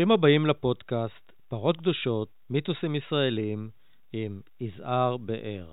[0.00, 3.70] ברוכים הבאים לפודקאסט פרות קדושות, מיתוסים ישראלים
[4.12, 5.66] עם יזהר באר.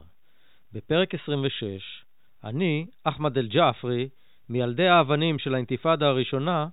[0.74, 1.82] בפרק 26,
[2.44, 4.10] אני, אחמד אל-ג'עפרי,
[4.50, 6.68] מילדי האבנים של האינתיפאדה הראשונה,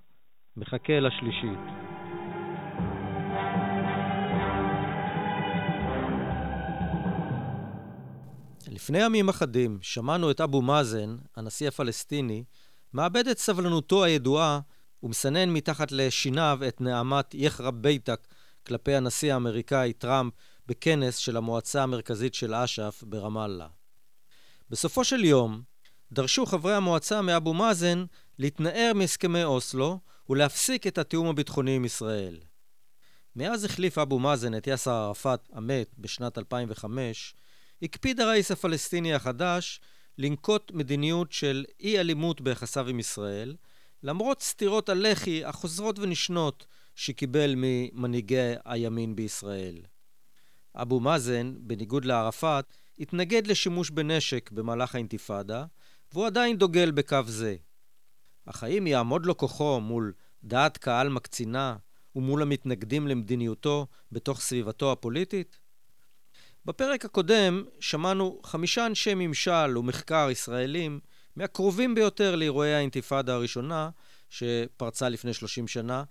[0.57, 1.59] מחכה לשלישית.
[8.71, 12.43] לפני ימים אחדים שמענו את אבו מאזן, הנשיא הפלסטיני,
[12.93, 14.59] מאבד את סבלנותו הידועה
[15.03, 18.27] ומסנן מתחת לשיניו את נעמת יחרב ביתק
[18.67, 20.33] כלפי הנשיא האמריקאי טראמפ
[20.67, 23.67] בכנס של המועצה המרכזית של אש"ף ברמאללה.
[24.69, 25.61] בסופו של יום
[26.11, 28.05] דרשו חברי המועצה מאבו מאזן
[28.39, 29.99] להתנער מהסכמי אוסלו
[30.29, 32.39] ולהפסיק את התיאום הביטחוני עם ישראל.
[33.35, 37.35] מאז החליף אבו מאזן את יאסר ערפאת המת בשנת 2005,
[37.81, 39.81] הקפיד הראיס הפלסטיני החדש
[40.17, 43.55] לנקוט מדיניות של אי אלימות ביחסיו עם ישראל,
[44.05, 49.77] למרות סתירות הלחי החוזרות ונשנות שקיבל ממנהיגי הימין בישראל.
[50.75, 52.65] אבו מאזן, בניגוד לערפאת,
[52.99, 55.65] התנגד לשימוש בנשק במהלך האינתיפאדה,
[56.13, 57.55] והוא עדיין דוגל בקו זה.
[58.45, 61.75] אך האם יעמוד לו כוחו מול דעת קהל מקצינה
[62.15, 65.59] ומול המתנגדים למדיניותו בתוך סביבתו הפוליטית?
[66.65, 70.99] בפרק הקודם שמענו חמישה אנשי ממשל ומחקר ישראלים
[71.35, 73.89] מהקרובים ביותר לאירועי האינתיפאדה הראשונה,
[74.29, 76.03] שפרצה לפני 30 שנה,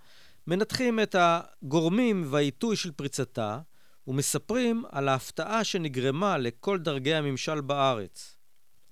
[0.47, 3.59] מנתחים את הגורמים והעיתוי של פריצתה,
[4.07, 8.37] ומספרים על ההפתעה שנגרמה לכל דרגי הממשל בארץ.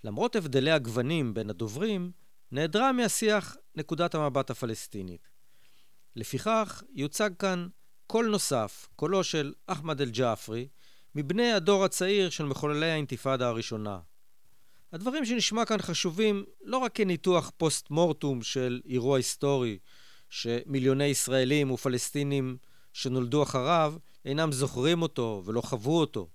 [0.03, 2.11] למרות הבדלי הגוונים בין הדוברים,
[2.51, 5.27] נעדרה מהשיח נקודת המבט הפלסטינית.
[6.15, 7.67] לפיכך, יוצג כאן
[8.07, 10.67] קול נוסף, קולו של אחמד אל-ג'עפרי,
[11.15, 13.99] מבני הדור הצעיר של מחוללי האינתיפאדה הראשונה.
[14.93, 19.77] הדברים שנשמע כאן חשובים לא רק כניתוח פוסט מורטום של אירוע היסטורי,
[20.29, 22.57] שמיליוני ישראלים ופלסטינים
[22.93, 23.93] שנולדו אחריו
[24.25, 26.29] אינם זוכרים אותו ולא חוו אותו.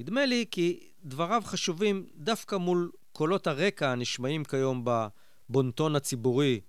[0.00, 6.60] נדמה לי כי דבריו חשובים דווקא מול קולות הרקע הנשמעים כיום בבונטון הציבורי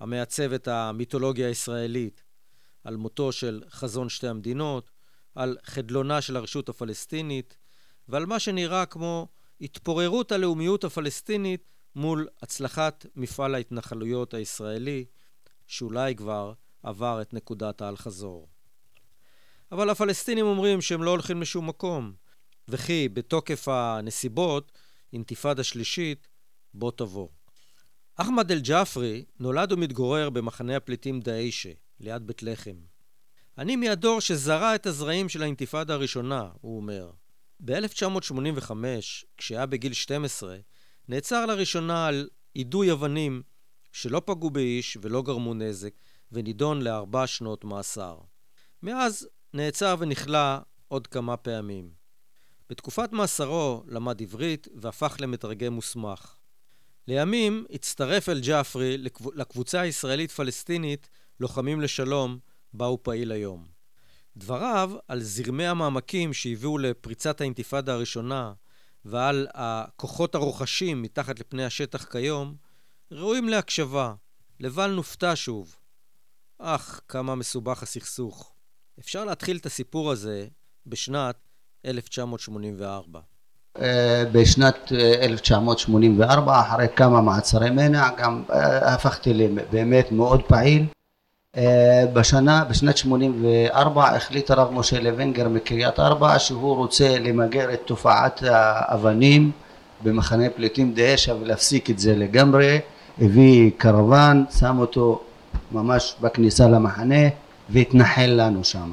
[0.00, 2.22] המעצב את המיתולוגיה הישראלית,
[2.84, 4.90] על מותו של חזון שתי המדינות,
[5.34, 7.56] על חדלונה של הרשות הפלסטינית
[8.08, 9.28] ועל מה שנראה כמו
[9.60, 15.04] התפוררות הלאומיות הפלסטינית מול הצלחת מפעל ההתנחלויות הישראלי,
[15.66, 16.52] שאולי כבר
[16.82, 18.48] עבר את נקודת האל-חזור.
[19.72, 22.12] אבל הפלסטינים אומרים שהם לא הולכים לשום מקום,
[22.68, 24.72] וכי בתוקף הנסיבות,
[25.12, 26.28] אינתיפאדה שלישית,
[26.74, 27.28] בוא תבוא.
[28.16, 32.76] אחמד אל-ג'עפרי נולד ומתגורר במחנה הפליטים דאעשה, ליד בית לחם.
[33.58, 37.10] אני מהדור שזרע את הזרעים של האינתיפאדה הראשונה, הוא אומר.
[37.64, 38.72] ב-1985,
[39.36, 40.56] כשהיה בגיל 12,
[41.08, 43.42] נעצר לראשונה על יידוי אבנים
[43.92, 45.94] שלא פגעו באיש ולא גרמו נזק,
[46.32, 48.18] ונידון לארבע שנות מאסר.
[48.82, 50.56] מאז נעצר ונכלא
[50.88, 51.90] עוד כמה פעמים.
[52.70, 56.36] בתקופת מאסרו למד עברית והפך למתרגם מוסמך.
[57.08, 58.98] לימים הצטרף אל ג'עפרי
[59.34, 61.08] לקבוצה הישראלית-פלסטינית
[61.40, 62.38] לוחמים לשלום,
[62.72, 63.75] בה הוא פעיל היום.
[64.36, 68.52] דבריו על זרמי המעמקים שהביאו לפריצת האינתיפאדה הראשונה
[69.04, 72.54] ועל הכוחות הרוחשים מתחת לפני השטח כיום,
[73.10, 74.14] ראויים להקשבה,
[74.60, 75.76] לבל נופתע שוב.
[76.58, 78.52] אך, כמה מסובך הסכסוך.
[78.98, 80.46] אפשר להתחיל את הסיפור הזה
[80.86, 81.36] בשנת
[81.86, 83.20] 1984.
[83.80, 84.92] אה, בשנת
[85.22, 90.86] 1984, אה, אחרי כמה מעצרי מנע, גם אה, הפכתי לבאמת מאוד פעיל.
[92.12, 99.50] בשנה, בשנת 84 החליט הרב משה לוינגר מקריית ארבע שהוא רוצה למגר את תופעת האבנים
[100.02, 102.78] במחנה פליטים דאשה ולהפסיק את זה לגמרי.
[103.20, 105.20] הביא קרוון שם אותו
[105.72, 107.28] ממש בכניסה למחנה
[107.70, 108.92] והתנחל לנו שם.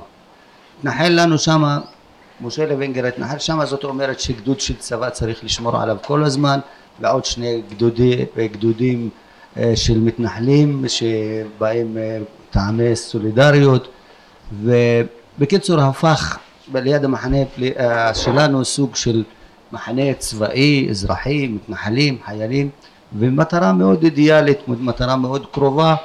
[0.79, 1.79] התנחל לנו שם
[2.41, 6.59] משה לוינגר התנחל שם זאת אומרת שגדוד של צבא צריך לשמור עליו כל הזמן
[6.99, 9.22] ועוד שני גדודי, גדודים אה,
[9.75, 12.17] של מתנחלים שבאים אה,
[12.51, 13.87] טעמי סולידריות.
[14.63, 16.37] ובקיצור הפך
[16.73, 17.37] ליד המחנה
[17.79, 19.23] אה, שלנו סוג של
[19.71, 22.69] מחנה צבאי, אזרחי, מתנחלים, חיילים
[23.19, 25.95] ומטרה מאוד אידיאלית, מטרה מאוד קרובה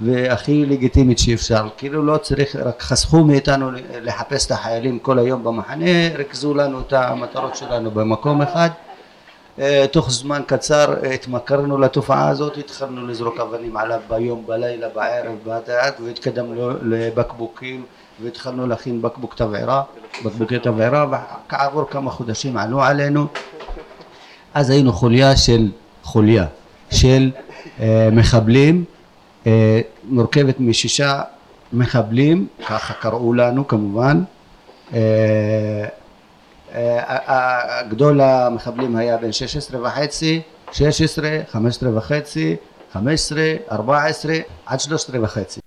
[0.00, 3.70] והכי לגיטימית שאפשר, כאילו לא צריך, רק חסכו מאיתנו
[4.02, 8.68] לחפש את החיילים כל היום במחנה, ריכזו לנו את המטרות שלנו במקום אחד.
[8.70, 8.85] אה,
[9.92, 16.70] תוך זמן קצר התמכרנו לתופעה הזאת, התחלנו לזרוק אבנים עליו ביום, בלילה, בערב, בדעת והתקדמנו
[16.82, 17.84] לבקבוקים
[18.22, 19.82] והתחלנו להכין בקבוק תבערה,
[20.24, 23.26] בקבוקי תבערה וכעבור כמה חודשים עלו עלינו.
[24.54, 25.70] אז היינו חוליה של
[26.02, 26.46] חוליה
[26.90, 27.30] של
[27.80, 28.84] אה, מחבלים
[29.46, 31.20] אה, מורכבת משישה
[31.72, 34.22] מחבלים, ככה קראו לנו כמובן,
[37.88, 40.42] גדול המחבלים היה בן 16 וחצי,
[40.72, 42.56] 16, 15 וחצי,
[42.92, 44.34] 15, 14
[44.66, 45.60] עד 13 וחצי.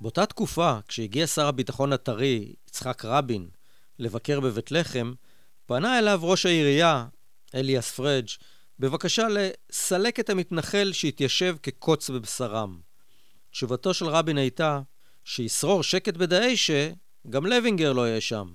[0.00, 3.48] באותה תקופה, כשהגיע שר הביטחון הטרי, יצחק רבין,
[3.98, 5.12] לבקר בבית לחם,
[5.66, 7.04] פנה אליו ראש העירייה,
[7.54, 8.28] אליאס פריג',
[8.78, 12.80] בבקשה לסלק את המתנחל שהתיישב כקוץ בבשרם.
[13.50, 14.80] תשובתו של רבין הייתה
[15.24, 16.90] שישרור שקט בדאעשה,
[17.30, 18.54] גם לוינגר לא יהיה שם.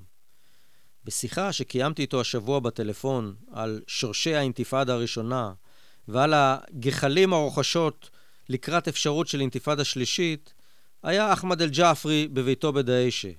[1.03, 5.53] בשיחה שקיימתי איתו השבוע בטלפון על שורשי האינתיפאדה הראשונה
[6.07, 8.09] ועל הגחלים הרוחשות
[8.49, 10.53] לקראת אפשרות של אינתיפאדה שלישית,
[11.03, 13.29] היה אחמד אל-ג'עפרי בביתו בדאעשה.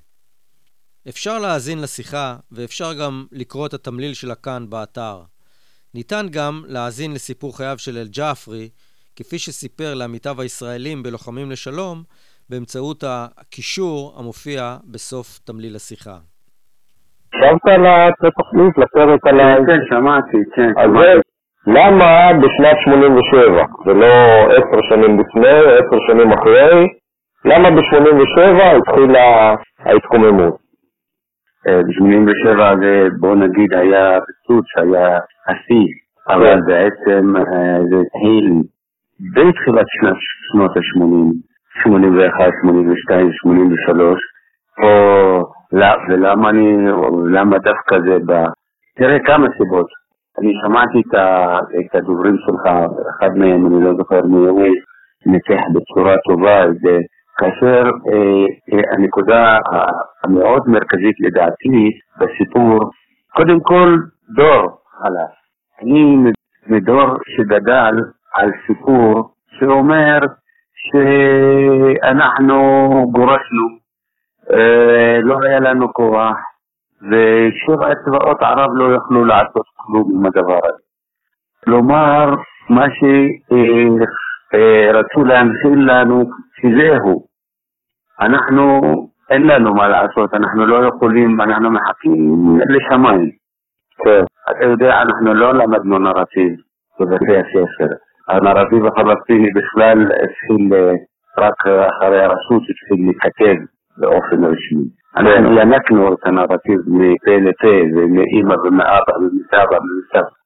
[1.08, 5.22] אפשר להאזין לשיחה ואפשר גם לקרוא את התמליל שלה כאן באתר.
[5.94, 8.68] ניתן גם להאזין לסיפור חייו של אל-ג'עפרי,
[9.16, 12.02] כפי שסיפר לעמיתיו הישראלים בלוחמים לשלום,
[12.50, 16.16] באמצעות הקישור המופיע בסוף תמליל השיחה.
[17.28, 19.56] הקשבת לתוכנית, לפרק על ה...
[19.66, 20.70] כן, שמעתי, כן.
[20.76, 20.90] אז
[21.66, 24.12] למה בשנת 87, ולא
[24.56, 26.86] עשר שנים לפני, עשר שנים אחרי,
[27.44, 30.67] למה ב-87 התחילה ההתקוממות?
[31.68, 35.18] אה, ב-87 זה בוא נגיד היה פיצוץ, היה
[35.48, 35.88] השיא,
[36.28, 36.60] אבל כן.
[36.66, 38.46] בעצם אה, זה התחיל
[39.34, 39.86] בתחילת
[40.52, 41.34] שנות ה-80,
[41.82, 44.20] 81, 82, 83,
[46.08, 46.76] ולמה אני,
[47.32, 48.32] למה דווקא זה ב...
[48.98, 49.86] תראה כמה סיבות.
[50.38, 51.02] אני שמעתי
[51.80, 52.64] את הדוברים שלך,
[53.18, 54.62] אחד מהם, אני לא זוכר מי הוא,
[55.26, 56.98] ניצח בצורה טובה את.
[57.38, 59.58] כאשר אה, אה, הנקודה
[60.24, 62.90] המאוד מרכזית לדעתי בסיפור,
[63.32, 63.96] קודם כל
[64.34, 65.34] דור חלש.
[65.82, 66.16] אני
[66.66, 67.06] מדור
[67.36, 67.94] שגדל
[68.34, 70.18] על סיפור שאומר
[70.90, 72.56] שאנחנו
[73.10, 73.66] גורשנו,
[74.52, 76.36] אה, לא היה לנו כוח,
[77.02, 80.82] ושבע צבאות ערב לא יכלו לעשות כלום עם הדבר הזה.
[81.64, 82.34] כלומר,
[82.68, 82.84] מה
[84.50, 86.30] שרצו להנחיל לנו,
[86.60, 87.27] שזהו,
[88.20, 88.80] אנחנו,
[89.30, 93.30] אין לנו מה לעשות, אנחנו לא יכולים, אנחנו מחכים לשמיים.
[94.04, 94.24] כן.
[94.50, 96.52] אתה יודע, אנחנו לא למדנו נרטיב
[97.00, 97.94] בבתי הספר.
[98.28, 100.92] הנרטיב הפלסטיני בכלל התחיל אה,
[101.38, 103.56] רק אחרי הרשות התחיל להתכתב
[103.98, 104.88] באופן רשמי.
[105.16, 105.58] אנחנו כן.
[105.58, 110.38] ינקנו את הנרטיב מפה לפה ומאימא ומאבא ומסבא ומסבא.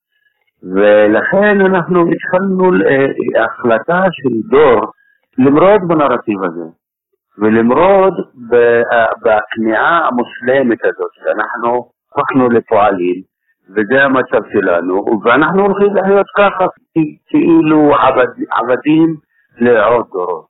[0.74, 4.80] ולכן אנחנו התחלנו אה, החלטה של דור
[5.38, 6.81] למרוד בנרטיב הזה.
[7.38, 8.14] ולמרוד
[9.24, 13.22] בכניעה המושלמת הזאת, שאנחנו הפכנו לפועלים,
[13.70, 16.66] וזה המצב שלנו, ואנחנו הולכים לחיות ככה,
[17.26, 19.16] כאילו עבד, עבדים
[19.60, 20.46] לעוד דורות.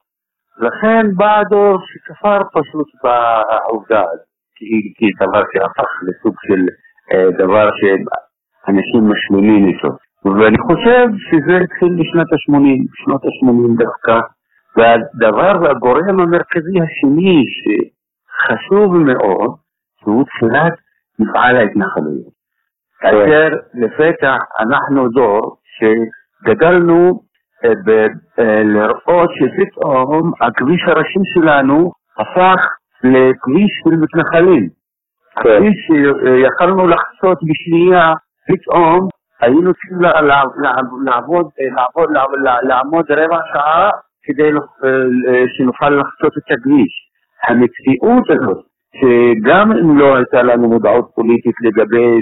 [0.58, 4.26] לכן בא הדור שכפר פשוט בעובדה הזאת,
[4.96, 6.60] כי, דבר שהפך לסוג של
[7.12, 9.88] אה, דבר שאנשים משלימים איתו.
[10.24, 14.20] ואני חושב שזה התחיל בשנת ה-80, בשנות ה-80 דווקא.
[14.76, 19.50] והדבר והגורם המרכזי השני שחשוב מאוד,
[20.00, 20.72] שהוא תחילת
[21.18, 22.32] מפעל ההתנחלויות.
[23.00, 27.20] כאשר לפתע אנחנו דור שגדלנו
[27.64, 27.70] אה,
[28.38, 32.60] אה, לראות שפתאום הכביש הראשי שלנו הפך
[33.04, 34.68] לכביש של מתנחלים.
[35.36, 35.42] כן.
[35.42, 38.12] כביש שיכלנו לחצות בשנייה,
[38.48, 39.08] פתאום
[39.40, 40.00] היינו צריכים
[41.04, 41.46] לעבוד,
[42.62, 43.90] לעמוד רבע שעה
[44.24, 44.50] כדי
[44.84, 46.92] אה, שנוכל לחצות את הכביש.
[47.48, 48.64] המציאות הזאת,
[49.00, 52.18] שגם אם לא הייתה לנו מודעות פוליטית לגבי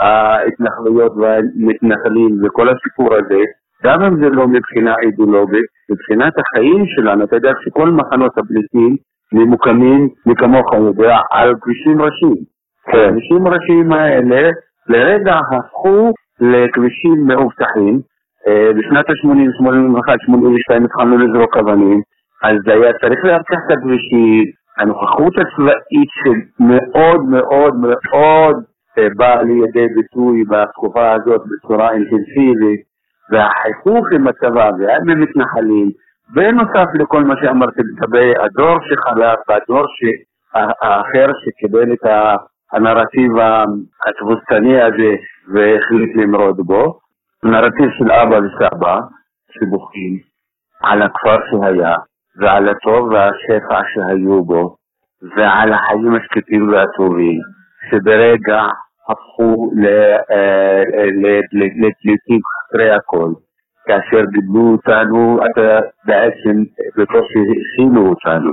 [0.00, 3.40] ההתנחלויות והמתנחלים וכל הסיפור הזה,
[3.84, 8.96] גם אם זה לא מבחינה אידיאולוגית, מבחינת החיים שלנו, אתה יודע שכל מחנות הפליטים
[9.32, 12.44] ממוקמים, מי כמוך יודע, על כבישים ראשיים.
[12.84, 12.98] כן.
[13.08, 14.50] הכבישים הראשיים האלה
[14.88, 18.00] לרגע הפכו לכבישים מאובטחים, אה,
[18.76, 22.00] בשנת ה-80, 81, 82 התחלנו לזרוק אבנים,
[22.42, 24.44] אז היה צריך לאבטח את הכבישים,
[24.78, 28.54] הנוכחות הצבאית שמאוד מאוד מאוד
[28.98, 32.80] אה, באה לידי ביטוי בתקופה הזאת בצורה אינטנסיבית,
[33.30, 35.90] והחיכוך עם הצבא ועם המתנחלים,
[36.34, 39.84] בנוסף לכל מה שאמרתי לגבי הדור שחלף והדור
[40.54, 42.06] האחר שקיבל את
[42.72, 43.32] הנרטיב
[44.06, 45.14] התבוסתני הזה
[45.52, 46.98] והחליט למרוד בו,
[47.44, 48.98] נרטיב של אבא וסבא
[49.50, 50.18] שבוכים
[50.82, 51.96] על הכפר שהיה
[52.40, 54.76] ועל הטוב והשפע שהיו בו
[55.36, 57.40] ועל החיים השקטים והטובים,
[57.90, 58.62] שברגע
[59.08, 59.70] הפכו
[61.52, 63.30] לפליטים חסרי הכל.
[63.86, 65.38] כאשר גידלו אותנו,
[66.06, 66.62] בעצם
[66.96, 68.52] בקושי הכינו אותנו.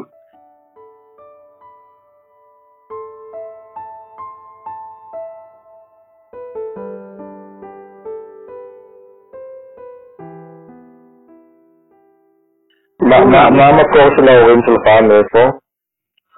[13.25, 15.57] מה המקור של ההורים שלך, מאיפה?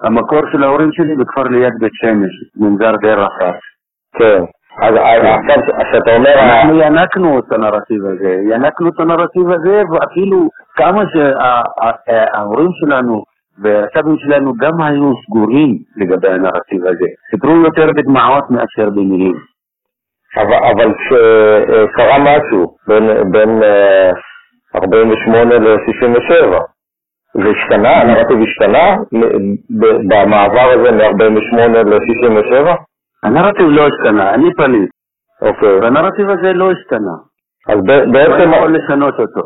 [0.03, 3.53] המקור של ההורים שלי בכפר ליד בית שמש, מנזר די רחב.
[4.17, 4.43] כן.
[4.81, 5.57] אז עכשיו,
[5.91, 6.39] כשאתה אומר...
[6.39, 13.23] אנחנו ינקנו את הנרטיב הזה, ינקנו את הנרטיב הזה, ואפילו כמה שההורים שלנו
[13.63, 17.07] והסבים שלנו גם היו סגורים לגבי הנרטיב הזה.
[17.31, 19.35] סיפרו יותר בדמעות מאשר במילים.
[20.37, 22.75] אבל כשקרה משהו
[23.31, 23.61] בין
[24.75, 26.57] 48 ל-67,
[27.33, 28.01] זה השתנה?
[28.01, 28.95] הנרטיב השתנה
[30.09, 32.75] במעבר הזה מ-48 ל-67?
[33.23, 34.89] הנרטיב לא השתנה, אני פליט.
[35.41, 35.79] אוקיי.
[35.79, 37.15] והנרטיב הזה לא השתנה.
[37.69, 37.79] אז
[38.11, 38.51] בעצם...
[38.51, 39.41] לא יכול לשנות אותו.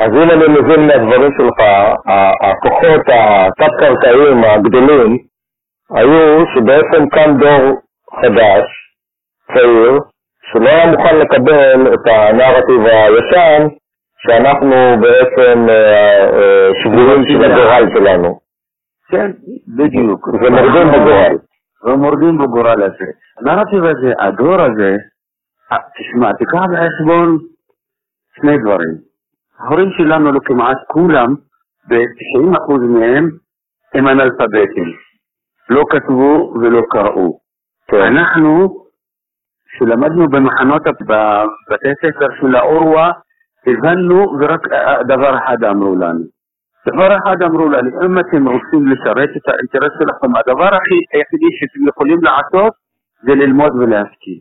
[0.00, 1.58] אז אם אני מבין מהדברים שלך,
[2.40, 5.16] הכוחות התת-קרקעיים הגדולים
[5.94, 7.80] היו שבעצם קם דור
[8.20, 8.66] חדש,
[9.54, 9.98] צעיר,
[10.52, 13.66] שלא היה מוכן לקבל את הנרטיב הישן,
[14.22, 18.38] שאנחנו בעצם אה, אה, שבויים של הגורל שלנו.
[19.08, 19.30] כן,
[19.76, 20.28] בדיוק.
[20.28, 21.36] ומורדים בגורל.
[21.84, 23.10] ומורדים בגורל הזה.
[23.38, 24.96] הנרטיב הזה, הדור הזה,
[25.98, 27.38] תשמע, תיקח בחשבון
[28.36, 28.94] שני דברים.
[29.58, 31.34] ההורים שלנו, לא כמעט כולם,
[31.88, 33.30] ב-90% מהם,
[33.94, 34.92] הם אנאלפביתים.
[35.70, 37.38] לא כתבו ולא קראו.
[37.88, 38.00] כן.
[38.00, 38.68] אנחנו,
[39.78, 43.12] שלמדנו במחנות, בבתי ספר של האורווה,
[43.66, 44.60] הבנו ורק
[45.08, 46.24] דבר אחד אמרו לנו.
[46.88, 50.70] דבר אחד אמרו לנו, אם אתם רוצים לשרת את האינטרס שלכם, הדבר
[51.12, 52.72] היחידי שאתם יכולים לעשות
[53.22, 54.38] זה ללמוד ולהשכיל.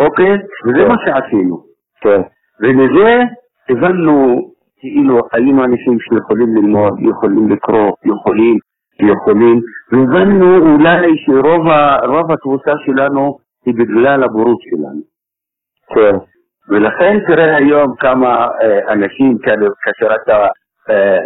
[0.00, 0.32] אוקיי?
[0.66, 1.62] וזה מה שעשינו.
[2.00, 2.20] כן.
[2.60, 3.20] ומזה
[3.68, 4.38] הבנו,
[4.78, 8.56] כאילו היינו אנשים שיכולים ללמוד, יכולים לקרוא, יכולים,
[9.00, 9.60] יכולים,
[9.92, 15.02] והבנו אולי שרוב התבוסה שלנו היא בגלל הבורות שלנו.
[15.94, 16.31] כן.
[16.72, 19.38] ולכן תראה היום כמה אה, אנשים
[19.82, 20.46] כאשר אתה
[20.90, 21.18] אה,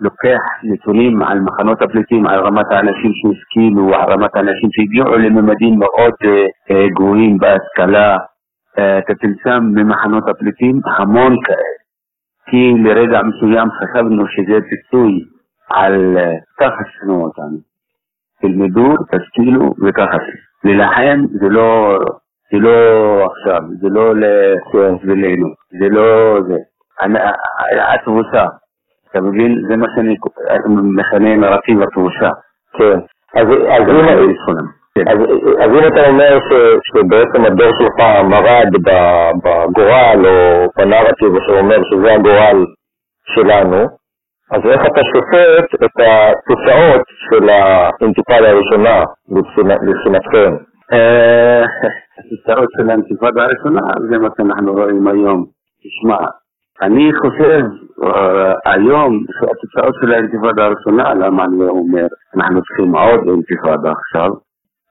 [0.00, 6.12] לוקח נתונים על מחנות הפליטים, על רמת האנשים שהשכילו, על רמת האנשים שהגיעו לממדים מאוד
[6.70, 8.16] אה, גבוהים בהשכלה,
[9.20, 11.72] תמצא ממחנות הפליטים המון כאלה.
[12.50, 15.12] כי לרגע מסוים חשבנו שזה פיצוי
[15.70, 16.16] על
[16.60, 17.58] ככה שנאו אותנו.
[18.40, 20.16] תלמדו, תשכילו וככה.
[20.64, 21.98] להילחם זה לא
[22.52, 24.12] זה לא עכשיו, זה לא
[24.74, 25.48] בשבילנו,
[25.80, 26.56] זה לא זה.
[27.94, 28.44] התבוסה,
[29.10, 29.62] אתה מבין?
[29.68, 30.14] זה מה שאני
[30.98, 32.30] מכנה נרטיב התבוסה.
[32.78, 32.98] כן.
[35.60, 36.38] אז אם אתה אומר
[36.84, 38.68] שבעצם הדור שלך מרד
[39.44, 42.66] בגורל או בנרטיב שאומר שזה הגורל
[43.34, 43.86] שלנו,
[44.52, 49.04] אז איך אתה שופט את התוצאות של האינתיפאדה הראשונה
[49.82, 50.54] מבחינתכם?
[50.92, 51.64] אה,
[52.18, 53.80] התוצאות של האינתיפאדה הראשונה
[54.10, 55.46] זה מה שאנחנו רואים היום.
[55.82, 56.26] תשמע,
[56.82, 57.62] אני חושב
[58.02, 62.06] אה, היום שהתוצאות של האינתיפאדה הראשונה, למה אני אומר,
[62.36, 64.30] אנחנו צריכים עוד אינתיפאדה עכשיו.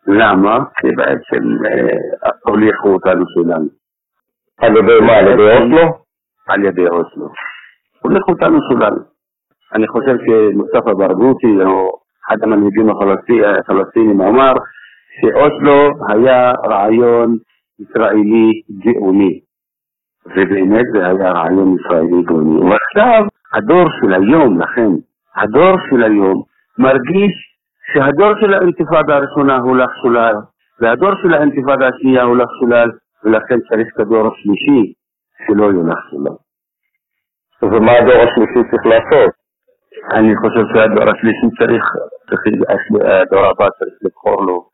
[0.07, 0.57] למה?
[0.77, 3.67] כי בעצם אה, הוליכו אותנו שלנו.
[4.61, 5.13] על ידי מה?
[5.13, 5.87] על ידי אוסלו?
[6.49, 7.27] על ידי אוסלו.
[8.01, 8.97] הוליכו אותנו שולל.
[9.73, 11.89] אני חושב שמוסטפא ברגותי, או
[12.27, 14.53] אחד המנהיגים הפלסטינים, אמר
[15.19, 17.37] שאוסלו היה רעיון
[17.79, 19.39] ישראלי גאוני,
[20.25, 22.59] ובאמת זה היה רעיון ישראלי גאוני.
[22.59, 24.91] ועכשיו הדור של היום, לכן,
[25.35, 26.43] הדור של היום
[26.77, 27.33] מרגיש
[27.93, 30.35] שהדור של האינתיפאדה הראשונה הולך שולל,
[30.81, 32.89] והדור של האינתיפאדה השנייה הולך שולל,
[33.23, 34.93] ולכן צריך את הדור השלישי
[35.47, 36.37] שלא ילך שולל.
[37.63, 39.31] ומה הדור השלישי צריך לעשות?
[40.13, 41.83] אני חושב שהדור השלישי צריך,
[43.21, 44.70] הדור הבא צריך לבחור לו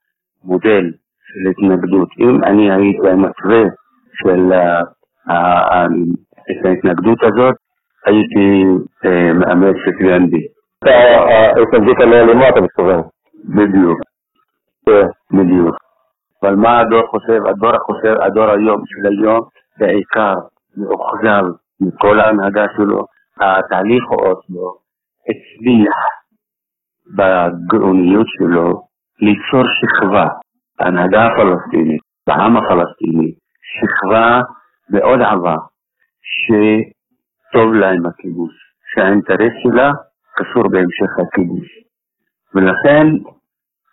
[0.47, 0.91] מודל
[1.27, 2.09] של התנגדות.
[2.19, 3.63] אם אני הייתי המתווה
[4.13, 4.51] של
[6.51, 7.55] את ההתנגדות הזאת,
[8.05, 8.63] הייתי
[9.33, 10.47] מאמץ את גנדי.
[11.57, 13.01] ההתנגדות הלא אלימה אתה מתכוון.
[13.55, 13.99] בדיוק.
[14.85, 15.37] כן.
[15.37, 15.75] בדיוק.
[16.43, 17.45] אבל מה הדור חושב?
[17.45, 19.39] הדור החושב, הדור היום של היום,
[19.79, 20.33] בעיקר
[20.77, 21.43] מאוכזב
[21.81, 23.05] מכל ההנהגה שלו,
[23.41, 24.73] התהליך אוסלו
[25.29, 25.97] הצליח
[27.17, 28.86] בגאוניות שלו
[29.19, 30.27] ליצור שכבה,
[30.79, 33.31] ההנהגה הפלסטינית, בעם הפלסטיני,
[33.73, 34.41] שכבה
[34.89, 35.55] מאוד עבה,
[36.31, 38.53] שטוב לה עם הכיבוש,
[38.93, 39.91] שהאינטרס שלה
[40.35, 41.67] קשור בהמשך הכיבוש.
[42.55, 43.07] ולכן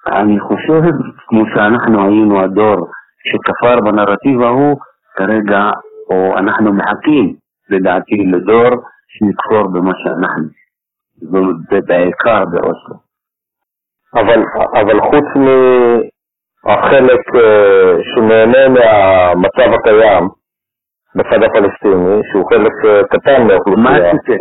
[0.06, 0.82] אני חושב,
[1.26, 2.86] כמו שאנחנו היינו הדור
[3.28, 4.76] שכפר בנרטיב ההוא,
[5.16, 5.70] כרגע,
[6.10, 7.34] או אנחנו מחכים,
[7.70, 8.70] לדעתי, לדור
[9.08, 10.48] שנכפור במה שאנחנו.
[11.22, 12.96] ובעיקר באוסלו.
[14.14, 14.42] אבל,
[14.80, 15.24] אבל חוץ
[16.64, 20.28] מהחלק uh, שנהנה מהמצב הקיים
[21.16, 23.84] בצד הפלסטיני, שהוא חלק uh, קטן מהאוכלוסייה.
[23.84, 24.36] מה זה?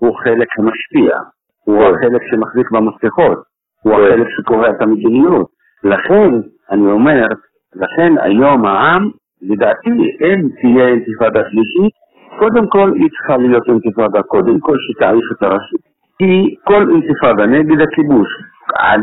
[0.00, 1.16] הוא חלק שמשפיע,
[1.64, 1.94] הוא כן.
[1.94, 3.38] החלק שמחזיק במפתחות,
[3.82, 4.02] הוא כן.
[4.02, 5.46] החלק שקובע את המדיניות.
[5.84, 6.30] לכן,
[6.70, 7.26] אני אומר,
[7.74, 9.10] לכן היום העם,
[9.42, 9.90] לדעתי,
[10.24, 11.94] אם תהיה אינתיפאדה שלישית,
[12.38, 15.89] קודם כל היא צריכה להיות אינתיפאדה קודם כל שתעריך את הרשות.
[16.20, 18.28] כי כל אינתיפאדה נגד הכיבוש,
[18.74, 19.00] על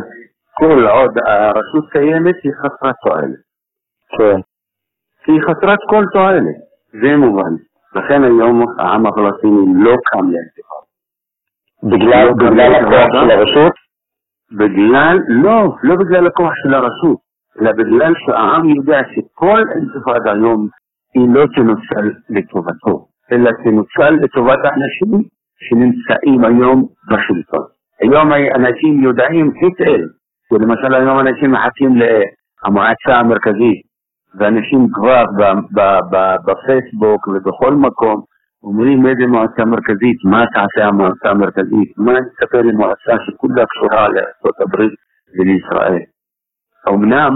[0.54, 3.42] כל עוד הרשות קיימת, היא חסרת תועלת.
[4.18, 4.40] כן.
[5.28, 6.58] היא חסרת כל תועלת,
[7.02, 7.54] זה מובן.
[7.96, 10.88] לכן היום העם הפלסטיני לא קם לאינתיפאדה.
[11.84, 13.74] בגלל, בגלל הכוח של הרשות?
[14.52, 17.18] בגלל, לא, לא בגלל הכוח של הרשות,
[17.62, 20.68] אלא בגלל שהעם יודע שכל אינתיפאדה היום
[21.14, 27.66] היא לא תנוצל לטובתו, אלא תנוצל לטובת האנשים שנמצאים היום בשלטון.
[28.02, 30.04] היום אנשים יודעים היטב,
[30.52, 33.82] למשל היום אנשים מחכים למועצה המרכזית,
[34.40, 35.24] ואנשים כבר
[36.46, 38.22] בפייסבוק ובכל מקום
[38.64, 44.76] אומרים איזה מועצה מרכזית, מה תעשה המועצה המרכזית, מה נספר עם מועצה שכולה קשורה לארה"ב
[45.40, 46.02] ולישראל.
[46.90, 47.34] אמנם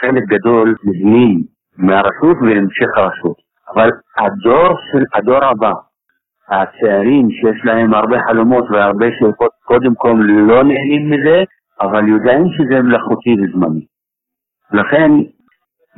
[0.00, 1.42] חלק גדול מבנים
[1.78, 3.36] מהרשות והמשך הרשות,
[3.74, 5.72] אבל הדור של הדור הבא,
[6.50, 10.14] הצעירים שיש להם הרבה חלומות והרבה שאיפות, קודם כל
[10.48, 11.42] לא נהנים מזה,
[11.80, 13.84] אבל יודעים שזה מלאכותי וזמני.
[14.72, 15.10] לכן,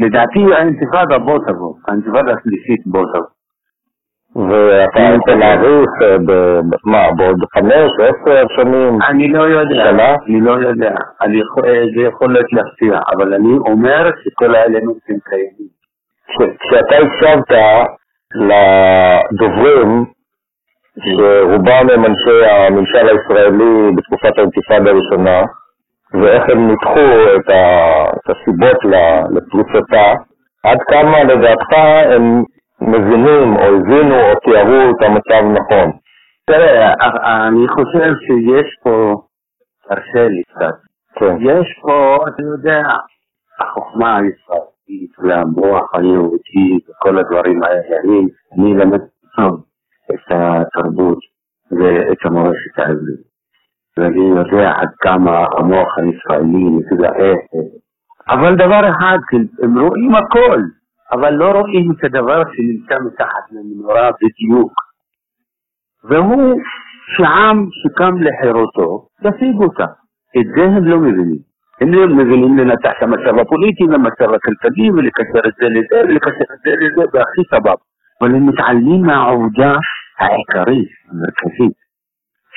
[0.01, 3.27] לדעתי האינתיפאדה בוא תבוא, האינתיפאדה השלישית בוא תבוא.
[4.37, 5.91] ואתה היית מעריך,
[6.85, 8.99] מה, בעוד חמש, עשר שנים?
[9.09, 9.91] אני לא יודע,
[10.27, 10.95] אני לא יודע,
[11.97, 15.81] זה יכול להיות להפתיע, אבל אני אומר שכל האלמנטים קיימים.
[16.61, 17.59] כשאתה הקשבת
[18.35, 20.05] לדוברים
[21.05, 25.43] שרובם הם אנשי הממשל הישראלי בתקופת האינתיפאדה הראשונה,
[26.15, 27.51] ואיך הם ניתחו את,
[28.31, 28.79] הסיבות
[29.35, 30.13] לפריצתה,
[30.65, 31.73] עד כמה לדעתך
[32.15, 32.43] הם
[32.81, 35.91] מבינים או הבינו או תיארו את המצב נכון?
[36.47, 36.95] תראה,
[37.49, 39.15] אני חושב שיש פה,
[39.89, 40.75] תרשה לי קצת,
[41.19, 41.37] כן.
[41.41, 42.83] יש פה, אתה יודע,
[43.61, 48.21] החוכמה הישראלית והמוח היהודי וכל הדברים האלה, אני,
[48.59, 49.01] אני למד
[49.37, 49.70] טוב
[50.15, 51.19] את התרבות
[51.71, 53.31] ואת המורשת העברית.
[53.97, 57.35] ואני יודע עד כמה המוח הישראלי מתגאה.
[58.29, 59.19] אבל דבר אחד,
[59.63, 60.61] הם רואים הכל,
[61.13, 64.73] אבל לא רואים את הדבר שנמצא מתחת למנורה בדיוק.
[66.05, 66.61] והוא
[67.17, 69.87] שעם שקם לחירותו, ישיג אותה.
[70.39, 71.51] את זה הם לא מבינים.
[71.81, 76.61] הם לא מבינים לנתח את המצב הפוליטי למצב הכלכלי ולקשר את זה לזה ולקשר את
[76.65, 76.71] זה
[80.21, 81.77] העיקרית, המרכזית,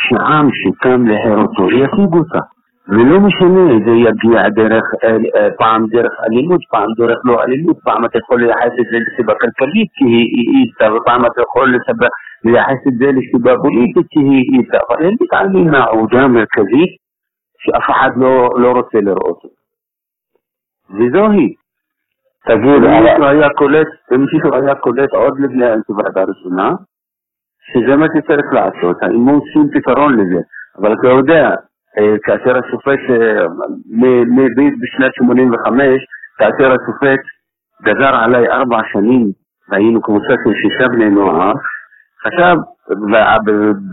[0.04, 2.40] שעם שקם לחירותו ישיג אותה.
[2.88, 4.84] ולא משנה, זה יגיע דרך,
[5.58, 9.90] פעם דרך אלימות, פעם דרך לא אלימות, פעם אתה יכול לייחס את זה לסיבה כלכלית
[9.94, 11.76] כי היא איתה, ופעם אתה יכול
[12.44, 16.92] לייחס את זה לסיבה פוליטית כי היא איתה, אבל אין מתעלמים מהעובדה המרכזית
[17.58, 19.64] שאף אחד לא, לא רוצה לראות אותה.
[20.90, 21.54] וזו היא.
[22.46, 22.84] תגיד,
[24.14, 26.72] אם מישהו היה קולט עוד לפני האינתיפאדה הראשונה,
[27.72, 30.42] שזה מה שצריך לעשות, הוא עושים פתרון לזה,
[30.80, 31.50] אבל אתה יודע,
[31.98, 33.46] אה, כאשר השופט, אה,
[34.82, 36.06] בשנת 85,
[36.38, 37.24] כאשר השופט
[37.84, 39.32] גזר עליי ארבע שנים,
[39.70, 41.54] והיינו קבוצה של שישה בני נוער,
[42.24, 42.56] חשב,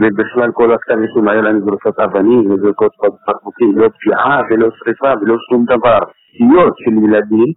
[0.01, 2.93] ובכלל כל הכתב אישום היה לנו זרוקות אבנים וזרוקות
[3.29, 5.99] בקבוקים, לא פגיעה ולא שריפה ולא שום דבר,
[6.37, 7.53] סיוט של ילדים,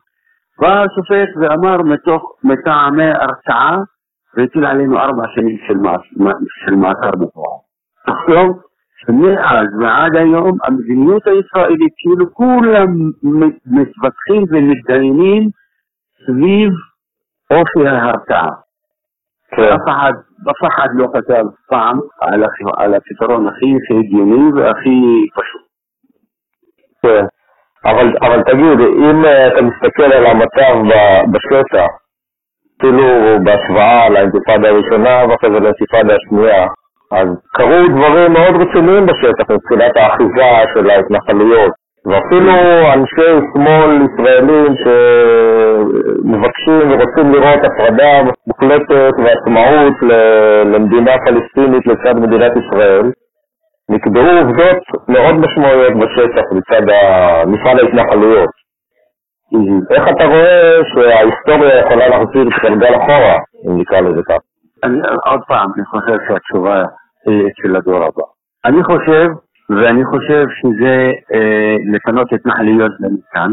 [0.62, 3.78] בא השופט ואמר מתוך מטעמי הרתעה
[4.38, 5.58] והטיל עלינו ארבע שנים
[6.66, 7.60] של מאסר בפועל.
[8.06, 8.62] תחשוב
[9.06, 12.88] שמאז ועד היום המדיניות הישראלית, כאילו כולם
[13.66, 15.50] מתווכחים ומתדיינים
[16.26, 16.72] סביב
[17.52, 18.50] אופי ההרתעה.
[19.56, 19.74] כן.
[19.74, 20.14] אף אחד,
[20.50, 22.44] אף אחד לא חשב פעם על,
[22.78, 25.00] על הפתרון הכי הגיוני והכי
[25.36, 25.64] פשוט.
[27.02, 27.26] כן,
[27.86, 30.74] אבל, אבל תגיד, אם אה, אתה מסתכל על המצב
[31.32, 31.88] בשטח,
[32.78, 33.04] אפילו
[33.44, 36.68] בהשוואה לאינתיפאדה הראשונה ואחרי זה לאינתיפאדה השנייה,
[37.12, 41.72] אז קרו דברים מאוד רציניים בשטח מבחינת האחיזה של ההתנחלויות.
[42.06, 42.54] ואפילו
[42.94, 44.74] אנשי שמאל ישראלים
[45.64, 49.94] שמבקשים ורוצים לראות הפרדה מוחלטת ועצמאות
[50.66, 53.12] למדינה פלסטינית לצד מדינת ישראל,
[53.90, 56.82] נקבעו עובדות מאוד משמעויות בשטח מצד
[57.48, 58.63] מפעל ההתנחלויות.
[59.92, 63.38] איך אתה רואה שההיסטוריה יכולה להחזיר את הגלגל אחורה,
[63.68, 64.38] אם נקרא לזה כך?
[64.84, 66.84] אני, עוד פעם, אני חושב שהתשובה
[67.26, 68.24] היא של הדור הבא.
[68.66, 69.28] אני חושב,
[69.70, 73.52] ואני חושב שזה אה, לפנות התנחלויות במתקן,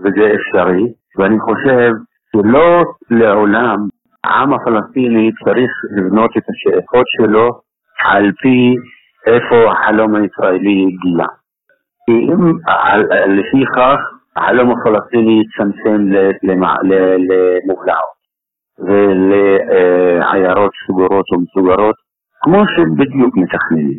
[0.00, 0.84] וזה אפשרי,
[1.18, 1.90] ואני חושב
[2.32, 3.76] שלא לעולם
[4.24, 7.50] העם הפלסטיני צריך לבנות את השאיפות שלו
[8.04, 8.74] על פי
[9.26, 11.26] איפה החלום הישראלי הגיע.
[12.06, 12.52] כי אם
[13.26, 13.98] לפי כך
[14.36, 15.98] החלום הפלסטיני יצמצם
[16.42, 18.16] למובלעות
[18.78, 21.94] ולעיירות סגורות ומסוגרות,
[22.42, 23.98] כמו שבדיוק מתכננים.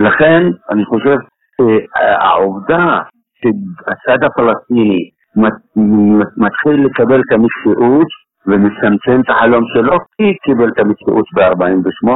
[0.00, 1.16] לכן אני חושב
[1.56, 2.98] שהעובדה
[3.40, 4.98] שהצד הפלסטיני
[6.36, 8.06] מתחיל לקבל את המציאות
[8.46, 12.10] ומצמצם את החלום שלו, כי קיבל את המציאות ב-48,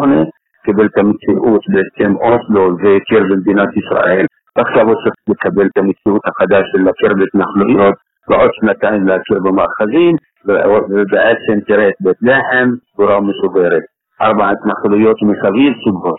[0.65, 6.65] קיבל את המציאות בהסכם אוסלו והכיר במדינת ישראל, ועכשיו הוא צריך לקבל את המציאות החדש
[6.73, 7.95] של להכיר בהתנחלויות,
[8.29, 13.83] ועוד שנתיים להכיר במאחזים, ובעצם תראה את בית לחם, סגורה ומסוגרת.
[14.21, 16.19] ארבע התנחלויות מסביב סוגרות.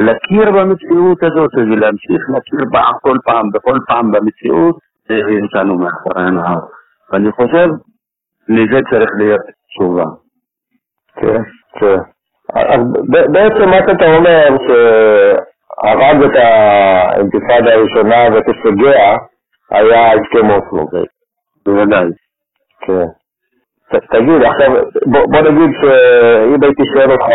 [0.00, 4.76] להכיר במציאות הזאת ולהמשיך להכיר בה כל פעם, בכל פעם במציאות,
[5.08, 6.58] זה הביא אותנו מאחורי הנהר.
[7.12, 7.68] ואני חושב,
[8.48, 10.04] לזה צריך להיות תשובה.
[11.16, 11.42] כן,
[11.78, 11.98] כן.
[12.54, 12.80] אז
[13.32, 14.48] בעצם מה שאתה אומר,
[15.82, 19.16] שהרג את האינתיפאדה הראשונה ואת הישגיה,
[19.70, 20.86] היה הסכם אוסלו.
[21.66, 22.06] בוודאי.
[22.80, 23.06] כן.
[24.10, 24.70] תגיד, עכשיו,
[25.06, 27.26] בוא נגיד שאם הייתי שואל אותך,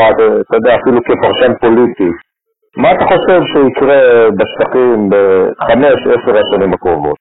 [0.48, 2.10] אתה יודע, אפילו כפרשן פוליטי,
[2.78, 7.17] מה אתה חושב שיקרה בשטחים בחמש, עשר השנים הקרובות?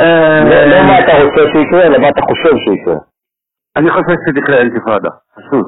[0.00, 2.96] אה, לא מה אתה רוצה שיקרה, אלא מה אתה חושב שיקרה.
[3.76, 5.66] אני חושב שתקרה אינתיפאדה, פשוט.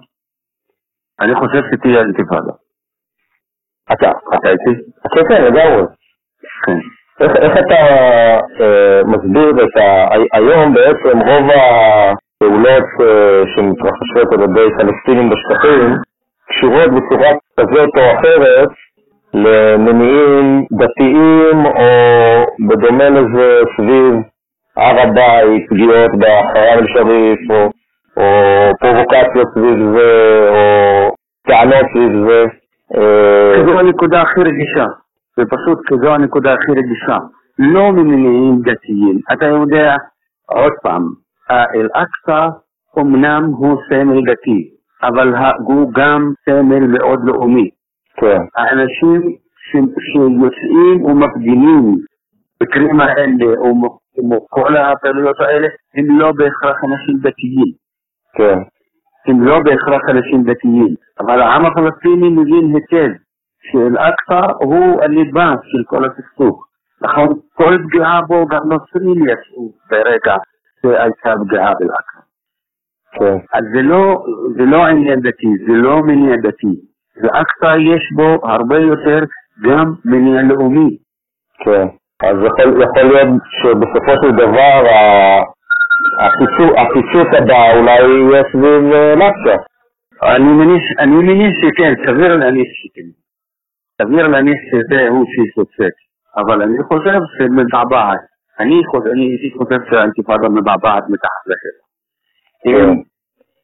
[1.20, 2.52] אני חושב שתהיה אינתיפאדה.
[3.92, 4.80] אתה, אתה איתי?
[5.14, 5.82] כן, כן, לגמרי.
[6.66, 6.78] כן.
[7.20, 7.80] איך אתה
[8.60, 10.08] אה, מסביר את ה...
[10.32, 15.96] היום בעצם רוב הפעולות אה, שמתרחשות על ידי פלסטינים בשטחים
[16.48, 18.68] קשורות בצורה כזאת או אחרת
[19.34, 21.88] למניעים דתיים או
[22.68, 24.14] בדומה לזה סביב
[24.76, 27.70] הר הבית, פגיעות בחרם אל-שריף או,
[28.16, 28.22] או
[28.80, 31.10] פרובוקציות סביב זה או
[31.48, 32.62] טענות סביב זה.
[32.96, 34.87] אה, זו הנקודה הכי רגישה,
[35.37, 37.18] זה פשוט כזו הנקודה הכי רגישה,
[37.59, 39.18] לא ממניעים דתיים.
[39.33, 39.96] אתה יודע,
[40.48, 41.02] עוד פעם,
[41.50, 42.48] אל-אקצא
[42.98, 44.68] אמנם הוא סמל דתי,
[45.02, 45.35] אבל
[45.66, 47.70] הוא גם סמל מאוד לאומי.
[48.16, 48.38] כן.
[48.57, 49.20] האנשים
[49.70, 51.96] שיוצאים ומפגינים
[52.61, 53.98] במקרים האלה, או
[54.48, 57.72] כל הפעילויות האלה, הם לא בהכרח אנשים דתיים.
[58.37, 58.59] כן.
[59.26, 63.12] הם לא בהכרח אנשים דתיים, אבל העם הפלסטיני מבין היטב
[63.62, 66.66] שאל-אקצא הוא הליבה של כל הסכסוך.
[67.02, 70.37] נכון, כל פגיעה בו גם נוצרים יצאו ברגע
[70.82, 72.20] שהייתה פגיעה באל-אקצא.
[73.12, 73.37] כן.
[73.58, 74.24] אז זה לא,
[74.56, 76.74] זה לא עניין דתי, זה לא מניע דתי.
[77.22, 79.24] ואקצא יש בו הרבה יותר
[79.62, 80.96] גם מניע לאומי.
[81.64, 81.87] כן,
[82.22, 83.28] אז יכול, יכול להיות
[83.62, 84.82] שבסופו של דבר
[86.82, 88.82] הפיצוץ הבא אולי יהיה סביב
[89.18, 89.62] נאצה.
[90.22, 90.36] אה,
[90.98, 93.08] אני מניח שכן, סביר להניח שכן.
[94.02, 95.96] סביר להניח שזה הוא שיסוצץ.
[96.36, 98.20] אבל אני חושב שמבעבעת.
[98.60, 98.74] אני
[99.32, 101.86] אישית חושב שהאינתיפאדה מבעבעת מתחת לשטח.
[102.66, 103.02] אם כן.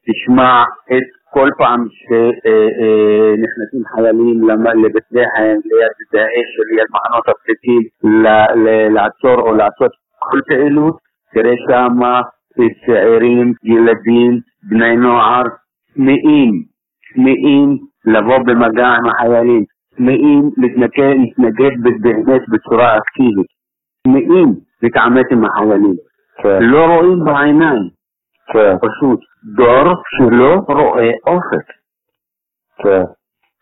[0.07, 4.49] תשמע את כל פעם שנכנסים חיילים
[4.83, 7.81] לבית לחם, ליד דאעש ליד מחנות הפליטים,
[8.95, 12.21] לעצור או לעשות כל פעילות, תראה שמה
[12.85, 14.39] צעירים, ילדים,
[14.69, 15.43] בני נוער,
[15.93, 16.63] צמאים,
[17.13, 19.63] צמאים לבוא במגע עם החיילים,
[19.95, 23.47] צמאים להתנגד באמת בצורה אקטיבית,
[24.03, 25.95] צמאים להתעמת עם החיילים,
[26.43, 26.59] כן.
[26.61, 27.89] לא רואים בעיניים.
[28.53, 28.75] כן.
[28.77, 29.19] פשוט
[29.55, 31.67] דור שלא רואה אופק.
[32.83, 33.03] כן.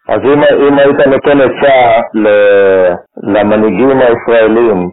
[0.10, 2.02] אז אם, אם היית נותן עצה
[3.24, 4.90] למנהיגים הישראלים,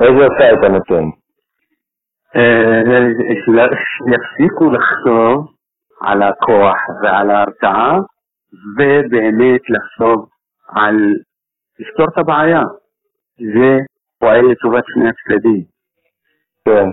[0.00, 1.19] איזה עצה היית נותן?
[3.90, 5.52] שיפסיקו לחשוב
[6.00, 7.98] על הכוח ועל ההרתעה,
[8.76, 10.28] ובאמת לחשוב
[10.68, 11.14] על
[11.78, 12.62] לפתור את הבעיה.
[13.54, 13.78] זה
[14.20, 15.62] פועל לטובת שני הצדדים.
[16.64, 16.88] כן.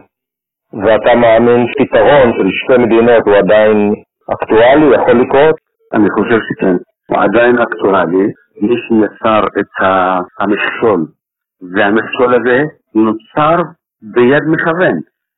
[0.74, 3.94] ואתה מאמין שפתרון של שתי מדינות הוא עדיין
[4.34, 5.56] אקטואלי, יכול לקרות?
[5.94, 6.76] אני חושב שכן,
[7.10, 8.28] הוא עדיין אקטואלי.
[8.62, 9.72] מי שיצר את
[10.40, 11.06] המכשול,
[11.74, 12.64] והמכשול הזה
[12.96, 13.62] נוצר
[14.02, 14.98] ביד מכוון.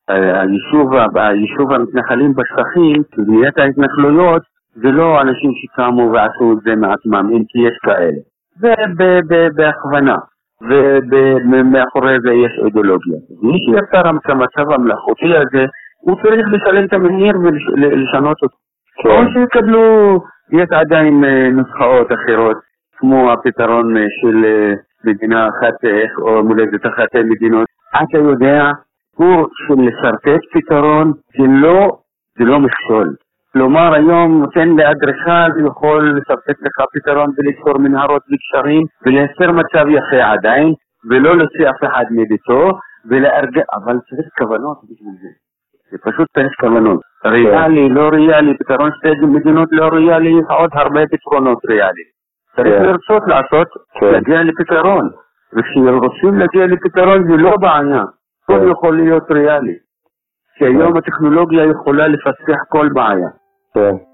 [0.10, 4.42] היישוב, היישוב המתנחלים בשטחים, בניית ההתנחלויות,
[4.76, 8.20] זה לא אנשים שקמו ועשו את זה מעצמם, אם כי יש כאלה.
[8.62, 10.16] ובהכוונה,
[11.52, 13.20] ומאחורי זה יש אידיאולוגיה.
[13.42, 15.66] מי שיצר את המצב המלאכותי הזה,
[16.02, 17.34] הוא צריך לשלם את המחיר
[17.76, 18.58] ולשנות אותו.
[19.04, 19.10] כן.
[19.10, 20.20] או שיקבלו,
[20.52, 22.58] יש עדיין אה, נוסחאות אחרות,
[22.98, 24.74] כמו הפתרון אה, של אה,
[25.06, 25.76] מדינה אחת
[26.22, 27.68] או מולדת אחת מדינות.
[27.96, 28.72] אתה יודע,
[29.20, 31.98] הוא של לשרטט פתרון זה לא,
[32.38, 33.16] זה לא מכשול.
[33.54, 40.74] כלומר היום נותן לאדריכל, יכול לשרטט לך פתרון ולקשור מנהרות וגשרים ולייצר מצב יפה עדיין,
[41.10, 42.70] ולא להוציא אף אחד מביתו,
[43.10, 45.30] ולארגן, אבל צריך כוונות בשביל זה.
[45.92, 47.00] זה פשוט צריך כוונות.
[47.26, 52.08] ריאלי, לא ריאלי, פתרון שתי מדינות לא ריאלי, יש עוד הרבה פתרונות ריאלי.
[52.56, 52.84] צריך כן.
[52.84, 53.68] לרצות לעשות,
[54.00, 54.12] כן.
[54.12, 55.10] להגיע לפתרון.
[55.54, 58.04] וכשרוצים להגיע לפתרון זה לא בעיה,
[58.50, 58.72] הכל כן.
[58.72, 59.76] יכול להיות ריאלי.
[60.58, 63.30] כי היום הטכנולוגיה יכולה לפסח כל בעיה.
[63.74, 64.09] כן.